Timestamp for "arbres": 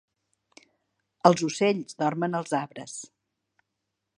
2.61-2.97